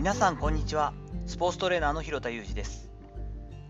[0.00, 0.94] 皆さんこんにちは。
[1.26, 2.88] スポーツトレーナーの広田裕二です。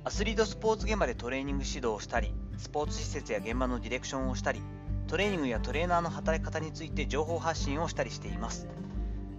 [0.05, 4.63] アスリートスポーツ現場でトレーニング指導をしたりスポーツ施設や現場のディレクションをしたり
[5.09, 8.69] トレーニングやトレーナーの働き方について情報発信をしたりしています。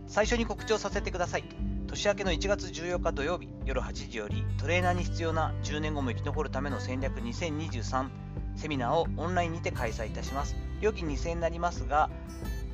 [0.07, 1.45] 最初に告知をさせてください。
[1.87, 8.09] 年明けの1月14日土曜日夜8時よりトレーナーに必要な10年後も生き残るための戦略2023
[8.57, 10.57] セミナーをオンラインにて開催いたします。
[10.81, 12.09] 料金2000円になりますが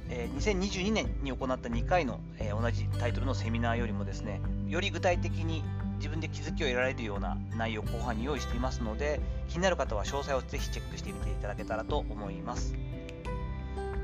[0.10, 5.64] え2022年に行った2回の、え同じタイトルのセミナーよりもですねより具体的に
[5.98, 12.76] 自分で気づきを得られるような内容を後半に用意していますので気になる方は詳細をぜひチェックしてみていただけたらと思います。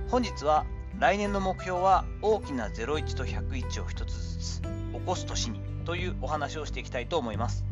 [0.09, 0.66] 本日は
[1.00, 4.67] 来年の目標は大きな01と101を1つずつ起
[5.06, 7.66] こす年にというお話をしていきたいと思います。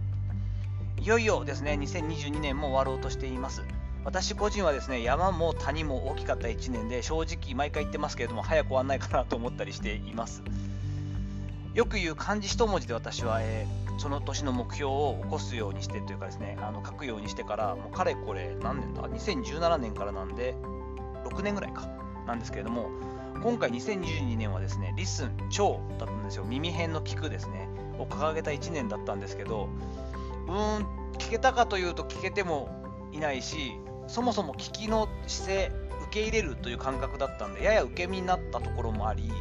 [1.00, 3.64] いよいよですね2022年も終わろうとしています。
[4.04, 10.44] 私個人はですね山も谷も大きかった1年で正直毎回言ってますけれども早く終わんないかなと思ったりしています。
[11.74, 20.56] よく言う漢字一文字で私は、えー、その年の目標を起こすようにしてというかですねあの書くようにしてからもうかれこれ何年だ？2017年からなんで
[21.26, 21.88] 6年ぐらいか。
[22.28, 22.88] なんですけれども
[23.42, 26.44] 今回2022年はですねリスン超だったんですよ。
[26.44, 27.68] 耳辺の聞くですね。
[28.00, 29.70] を掲げた1年だったんですけど
[30.48, 30.86] うーん
[31.18, 32.70] 聞けたかというと聞けても
[33.12, 33.74] いないし
[34.12, 35.72] そもそも聞きの姿勢
[36.08, 39.32] 受け入れるという感覚だったんでやや受け身になったところもあり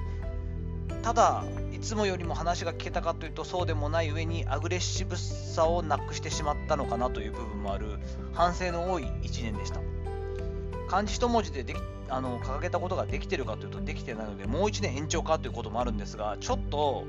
[1.02, 7.98] ただいつもよりも話が聞けたかというとそうでもない上にアグレッシブさをなくしてしまったのかなという部分もある
[8.32, 9.80] 反省の多い1年でした。
[10.88, 11.76] 漢字一文字ででき
[12.08, 17.04] あの掲げたことができてるかというとできてないのでもう1年延長かということもあるんですがちょっと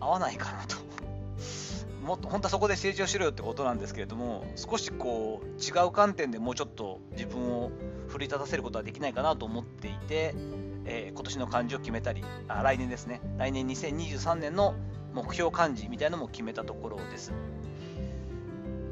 [0.00, 0.81] 合わないかなと。
[2.02, 7.70] もっと本当はそこで成長しろよってことなんですけれども少しこう違う観点でもうちょっと自分を
[8.08, 10.34] 奮い立たせることはできないかなと思っていて、
[10.84, 13.20] えー、今年の漢字を決めたりあ来年ですね。
[13.38, 14.74] 来年2023年の
[15.14, 17.32] 目標漢字みたいなのも決めたところです。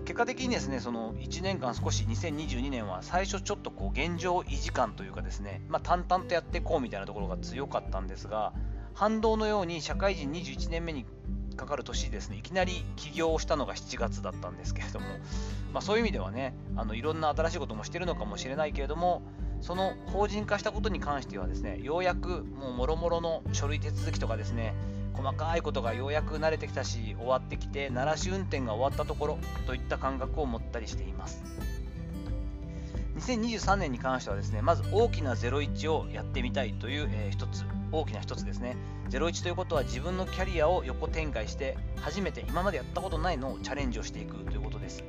[0.05, 8.53] 結果的にですねその1年間少し2022年は最初ちょっとこう現状維持感というかですね、まあ、淡々とやっていこうみたいなところが強かったんですが
[8.93, 11.07] 反動のように社会人21年目に
[11.61, 15.07] かかる年ですね、いきなり起業をしたのが7月だったんですけれども、
[15.75, 19.21] まあ、そういう意味ではね、あのいろんな新しいこともしてるのかもしれないけれども、
[19.61, 24.75] その法人化したことに関してはですね、ようやくもうもろもろの書類手続きとかですね、
[25.13, 31.43] 細かいことがようやく慣れてきたし、終わってきて、鳴らし運転が終わったところといった感覚を持ったりしています。
[33.19, 38.77] 2023年に関してはですね、まず大きな01をやってみたいという、えー、つ、大きな一つですね。
[39.11, 45.05] 01ということは自分のキャリアを横展開して初めて今までやったことないのをチャレンジをしていくということです。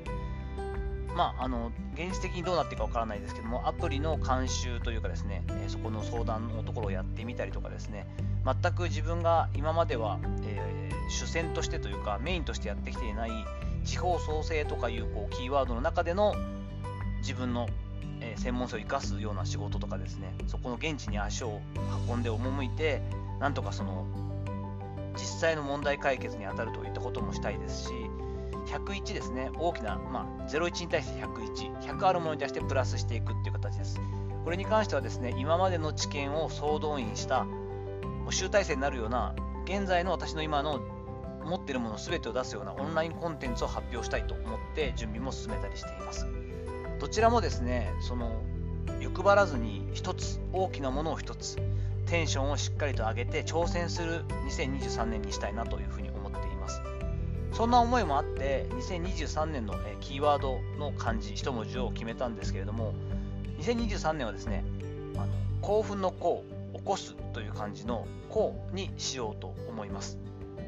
[1.16, 8.08] まあ、あの現実的にどうなっていくかわからないですけどもアプリの監修というかですね、えそこの相談のところをやってみたりとかですね
[8.46, 13.32] 全く自分が今までは、えー、主戦としてというかメインとしてやってきていない
[13.84, 16.34] 地方創生とかいうこうキーワードの中での
[17.20, 17.68] 自分の
[18.22, 21.62] え専門性を生かすような仕事とかですねそこの現地に足を
[22.08, 23.02] 運んで赴いて
[23.40, 24.06] なんとかその
[25.14, 27.90] 実際の問題解決に当たるといったこともしたいですし
[28.68, 34.00] 101ですね大きな、まあ、01に対して101100あるものに対してプラスしていくっていう形です。
[34.44, 37.46] これに関してはですね今までの知見を総動員した
[38.30, 39.36] 集大成になるような
[39.66, 40.80] 現在の私の今の
[41.44, 46.26] 持っているもの全てを出すようなオンラインコンテンツを発表したいと思って準備も進めたりしています。
[47.02, 48.44] どちらもですねその
[49.00, 51.58] 欲張らずに一つ大きなものを一つ
[52.06, 56.80] テンションをしっかりと上げて挑戦する2023年にしたいなというふうに思っています。
[57.54, 62.94] そんな思いもあって2023年のキーワードの漢字一文字を決めたんですけれども
[63.60, 64.64] 2023年はですね
[65.18, 65.28] あの
[65.62, 66.44] 興奮の興
[66.76, 70.20] 起こすという漢字の興にしようと思います。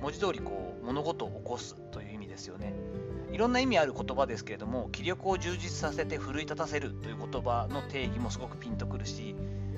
[0.01, 2.73] 文字通りこう物事を起こすという意味ですよね。
[3.33, 9.35] いろんな意味ある言葉ですけれども気力を充実させて奮い立たせるという言葉の定義もすごくピンとくるし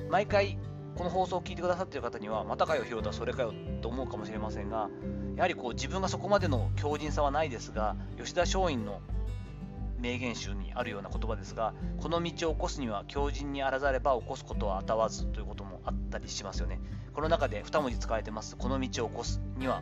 [0.10, 0.60] 毎回
[0.96, 4.90] この放送を聞いてくださっている方にはまたかよ広田それかよと思うかもしれませんが
[5.38, 9.02] やはりこう自分がそこまでの強靭さはないですが吉田松陰の
[10.00, 16.80] 名言集にあるような言葉ですがこの道を起こすには強靭にあらざれば起こすことは当わずということもあったりしますよね。
[17.14, 18.58] この中で2文字使われてます。
[18.58, 19.82] この道を起こすには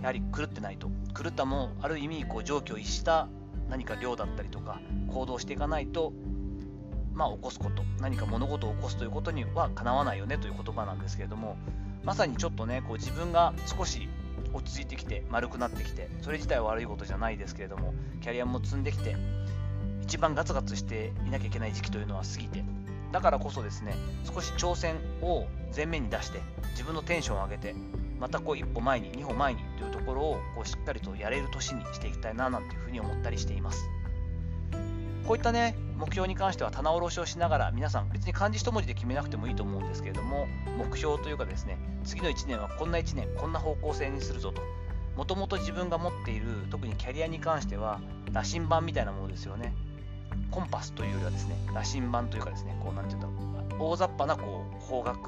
[0.00, 0.90] やはり狂ってないと。
[1.14, 3.28] 狂ったもある意味こう状況を逸した
[3.68, 6.12] 何か量だったりとか行動していかないと
[7.12, 11.56] まあ起こすこと何か物事を起こすということにはかなわないよねという言葉なんですけれども
[12.04, 14.08] まさにちょっとねこう自分が少し
[14.54, 17.92] 落ち着いてきて丸くなってきてそれ自体は悪いことじゃないですけれども
[18.22, 19.16] キャリアも積んできて
[20.02, 22.64] 一番ガツガツしていなきゃいけない時期というのは過ぎて
[23.12, 26.40] だからこそですね少し挑戦を前面に出して
[26.70, 27.74] 自分のテンションを上げて
[28.18, 33.88] またこう一歩前に2歩前にというところをこうしっかりとやれる年にしていきたいななんていうふうに思ったりしています。
[35.26, 40.46] こういったね目標に関しては棚卸しをしながら皆さん別に漢字一文字で決めなくてもいいと思うんですけれども
[40.78, 44.62] 目標というかですね次の1年はこんな1年こんな方向性にするぞと。
[45.16, 48.00] もともと自分が持っている特にキャリアに関しては
[48.32, 49.74] 羅針盤みたいなものですよね。
[50.50, 53.37] コンパスというよりはですね羅針盤というかですねこうなんて言うんだろう。
[53.78, 55.18] 大雑把なこう方角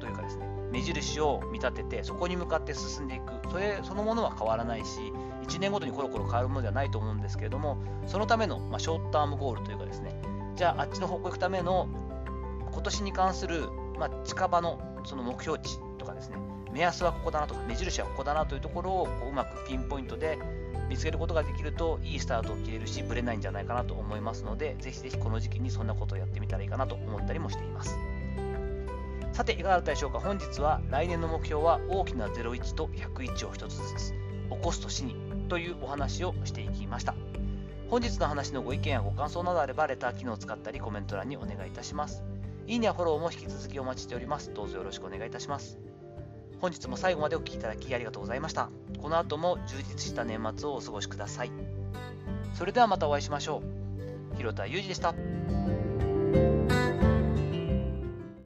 [0.00, 3.40] というかですね目印を見立ててそこに向かって進んでいく。
[3.50, 5.12] それそのものは変わらないし
[5.48, 10.14] 1年ごとにコロコロ変わるものではないと思うんですけれどもそのための、まあ、ショートタームゴールというかですね
[10.54, 11.88] じゃああっちの方向行くための
[12.72, 13.68] 今年に関する、
[13.98, 16.36] まあ、近場のその目標値とかですね
[16.72, 20.38] 目安はここだなとか目印はここだなというところをこううまくピンポイントで
[20.88, 27.96] 見つけることができるといいスタートを切れるしぶれないんじゃないかなと思いますのでぜひぜひこの時期にそんなことをやってみたらいいかなと思ったりもしています。
[29.32, 30.18] さて、いかがだったでしょうか？
[30.18, 34.16] 本日は来年の目標は大きな01と101を1つずつ起
[34.60, 35.16] こす年に
[35.48, 37.14] というお話をしていきました。
[37.88, 42.22] 本日の話のご意見やご感想などあればレター機能を使ったりコメント欄にお願いいたします。
[42.66, 44.52] いいねやフォローも引き続きお待ちしております。
[44.52, 45.89] どうぞよろしくお願いいたします。
[46.60, 48.70] 本日も最後までお聴きいただきありがとうございました。
[49.00, 51.50] この後も充実した年末をお過ごしください。
[52.54, 53.62] それではまたお会いしましょ
[54.34, 54.36] う。
[54.36, 55.14] 広田裕二でした。